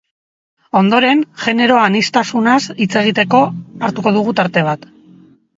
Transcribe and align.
Ondoren, 0.79 1.19
genero 1.41 1.77
aniztasunaz 1.81 2.57
hitz 2.81 2.89
egiteko 3.05 3.45
hartuko 3.85 4.15
dugu 4.19 4.35
tarte 4.41 4.65
bat. 4.71 4.93